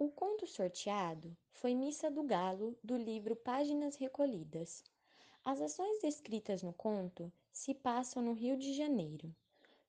O 0.00 0.08
conto 0.08 0.46
sorteado 0.46 1.36
foi 1.50 1.74
Missa 1.74 2.08
do 2.08 2.22
Galo, 2.22 2.78
do 2.84 2.96
livro 2.96 3.34
Páginas 3.34 3.96
Recolhidas. 3.96 4.84
As 5.44 5.60
ações 5.60 6.00
descritas 6.00 6.62
no 6.62 6.72
conto 6.72 7.32
se 7.50 7.74
passam 7.74 8.22
no 8.22 8.32
Rio 8.32 8.56
de 8.56 8.74
Janeiro. 8.74 9.34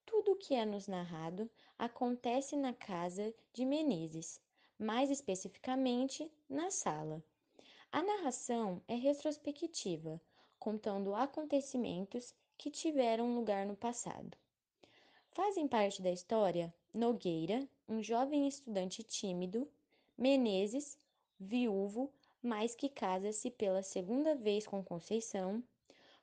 Tudo 0.08 0.32
o 0.32 0.36
que 0.36 0.56
é 0.56 0.66
nos 0.66 0.88
narrado 0.88 1.48
acontece 1.78 2.58
na 2.58 2.74
casa 2.74 3.32
de 3.54 3.64
Menezes, 3.64 4.42
mais 4.80 5.12
especificamente 5.12 6.28
na 6.50 6.72
sala. 6.72 7.24
A 7.92 8.02
narração 8.02 8.82
é 8.88 8.96
retrospectiva, 8.96 10.20
contando 10.58 11.14
acontecimentos 11.14 12.34
que 12.58 12.72
tiveram 12.72 13.36
lugar 13.36 13.64
no 13.64 13.76
passado. 13.76 14.36
Fazem 15.30 15.68
parte 15.68 16.02
da 16.02 16.10
história 16.10 16.74
Nogueira, 16.92 17.70
um 17.88 18.02
jovem 18.02 18.48
estudante 18.48 19.04
tímido, 19.04 19.70
Menezes, 20.22 20.98
viúvo, 21.40 22.12
mas 22.44 22.76
que 22.76 22.90
casa-se 22.90 23.50
pela 23.50 23.82
segunda 23.82 24.36
vez 24.36 24.68
com 24.68 24.84
Conceição, 24.84 25.64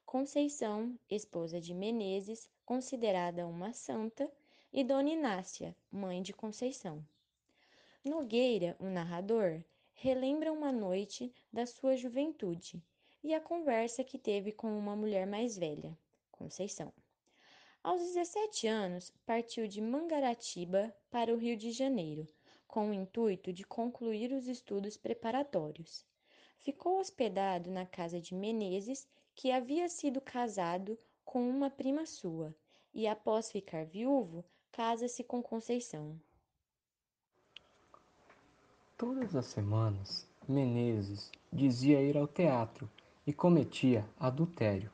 Conceição, 0.04 0.98
esposa 1.08 1.58
de 1.62 1.72
Menezes, 1.72 2.46
considerada 2.66 3.46
uma 3.46 3.72
santa, 3.72 4.30
e 4.70 4.84
Dona 4.84 5.08
Inácia, 5.08 5.74
mãe 5.90 6.20
de 6.20 6.34
Conceição. 6.34 7.02
Nogueira, 8.04 8.76
o 8.78 8.84
narrador, 8.84 9.64
relembra 9.94 10.52
uma 10.52 10.70
noite 10.70 11.32
da 11.50 11.64
sua 11.64 11.96
juventude 11.96 12.84
e 13.24 13.32
a 13.32 13.40
conversa 13.40 14.04
que 14.04 14.18
teve 14.18 14.52
com 14.52 14.78
uma 14.78 14.94
mulher 14.94 15.26
mais 15.26 15.56
velha, 15.56 15.96
Conceição. 16.30 16.92
Aos 17.82 18.02
17 18.02 18.66
anos, 18.66 19.10
partiu 19.24 19.66
de 19.66 19.80
Mangaratiba 19.80 20.94
para 21.10 21.32
o 21.32 21.38
Rio 21.38 21.56
de 21.56 21.70
Janeiro, 21.70 22.28
com 22.66 22.90
o 22.90 22.94
intuito 22.94 23.52
de 23.52 23.64
concluir 23.64 24.32
os 24.32 24.46
estudos 24.46 24.96
preparatórios. 24.96 26.04
Ficou 26.58 26.98
hospedado 26.98 27.70
na 27.70 27.86
casa 27.86 28.20
de 28.20 28.34
Menezes, 28.34 29.06
que 29.34 29.50
havia 29.50 29.88
sido 29.88 30.20
casado 30.20 30.98
com 31.24 31.48
uma 31.48 31.70
prima 31.70 32.06
sua, 32.06 32.54
e 32.92 33.06
após 33.06 33.50
ficar 33.50 33.84
viúvo, 33.84 34.44
casa-se 34.72 35.22
com 35.22 35.42
Conceição. 35.42 36.20
Todas 38.96 39.36
as 39.36 39.46
semanas, 39.46 40.26
Menezes 40.48 41.30
dizia 41.52 42.00
ir 42.00 42.16
ao 42.16 42.26
teatro 42.26 42.90
e 43.26 43.32
cometia 43.32 44.08
adultério, 44.18 44.90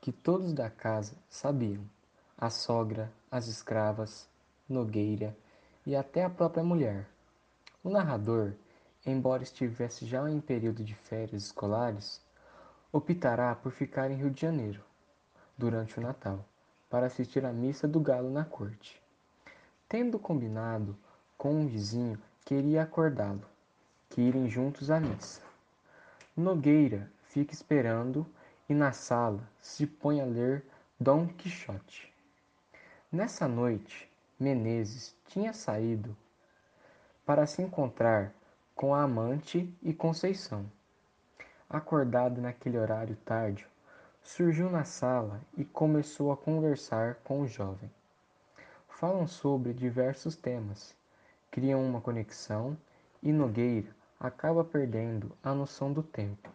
que 0.00 0.12
todos 0.12 0.52
da 0.52 0.70
casa 0.70 1.16
sabiam 1.28 1.84
a 2.38 2.50
sogra, 2.50 3.12
as 3.30 3.46
escravas, 3.46 4.28
Nogueira 4.68 5.36
e 5.86 5.94
até 5.94 6.24
a 6.24 6.30
própria 6.30 6.64
mulher. 6.64 7.06
O 7.82 7.88
narrador, 7.88 8.52
embora 9.06 9.44
estivesse 9.44 10.04
já 10.04 10.28
em 10.28 10.40
período 10.40 10.82
de 10.82 10.94
férias 10.94 11.44
escolares, 11.44 12.20
optará 12.92 13.54
por 13.54 13.70
ficar 13.70 14.10
em 14.10 14.16
Rio 14.16 14.30
de 14.30 14.40
Janeiro 14.40 14.82
durante 15.56 15.98
o 15.98 16.02
Natal 16.02 16.44
para 16.90 17.06
assistir 17.06 17.44
à 17.44 17.52
missa 17.52 17.86
do 17.86 18.00
galo 18.00 18.30
na 18.30 18.44
corte. 18.44 19.00
Tendo 19.88 20.18
combinado 20.18 20.96
com 21.38 21.54
um 21.54 21.66
vizinho 21.66 22.20
que 22.44 22.54
iria 22.54 22.82
acordá-lo, 22.82 23.42
que 24.08 24.20
irem 24.20 24.48
juntos 24.48 24.90
à 24.90 24.98
missa. 24.98 25.42
Nogueira 26.36 27.10
fica 27.28 27.52
esperando 27.52 28.26
e 28.68 28.74
na 28.74 28.92
sala 28.92 29.48
se 29.60 29.86
põe 29.86 30.20
a 30.20 30.24
ler 30.24 30.64
Dom 30.98 31.28
Quixote. 31.28 32.12
Nessa 33.12 33.46
noite, 33.46 34.10
Menezes 34.38 35.16
tinha 35.28 35.54
saído 35.54 36.14
para 37.24 37.46
se 37.46 37.62
encontrar 37.62 38.34
com 38.74 38.94
a 38.94 39.02
amante 39.02 39.74
e 39.82 39.94
Conceição. 39.94 40.70
Acordado 41.70 42.40
naquele 42.40 42.78
horário 42.78 43.16
tardio, 43.24 43.66
surgiu 44.22 44.68
na 44.70 44.84
sala 44.84 45.40
e 45.56 45.64
começou 45.64 46.30
a 46.30 46.36
conversar 46.36 47.14
com 47.24 47.40
o 47.40 47.46
jovem. 47.46 47.90
Falam 48.88 49.26
sobre 49.26 49.72
diversos 49.72 50.36
temas, 50.36 50.94
criam 51.50 51.82
uma 51.82 52.02
conexão 52.02 52.76
e 53.22 53.32
Nogueira 53.32 53.96
acaba 54.20 54.62
perdendo 54.62 55.32
a 55.42 55.54
noção 55.54 55.92
do 55.92 56.02
tempo 56.02 56.50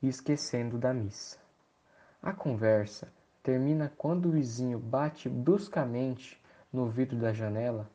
e 0.00 0.08
esquecendo 0.08 0.78
da 0.78 0.94
missa. 0.94 1.38
A 2.22 2.32
conversa 2.32 3.12
termina 3.42 3.92
quando 3.96 4.26
o 4.26 4.32
vizinho 4.32 4.78
bate 4.78 5.28
bruscamente 5.28 6.40
no 6.72 6.86
vidro 6.88 7.18
da 7.18 7.32
janela, 7.32 7.90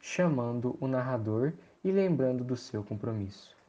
chamando 0.00 0.76
o 0.80 0.86
narrador 0.86 1.52
e 1.84 1.90
lembrando 1.90 2.44
do 2.44 2.56
seu 2.56 2.82
compromisso. 2.82 3.59